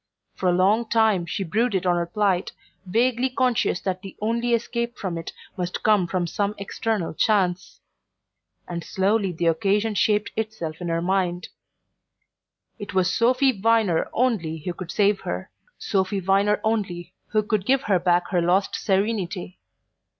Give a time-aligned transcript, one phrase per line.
[0.33, 2.53] For a long time she brooded on her plight,
[2.87, 7.81] vaguely conscious that the only escape from it must come from some external chance.
[8.67, 11.49] And slowly the occasion shaped itself in her mind.
[12.79, 17.83] It was Sophy Viner only who could save her Sophy Viner only who could give
[17.83, 19.59] her back her lost serenity.